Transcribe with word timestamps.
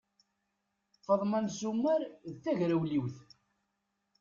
Faḍma 1.05 1.39
n 1.43 1.47
Sumer 1.59 2.01
d 2.31 2.35
tagrawliwt. 2.43 3.19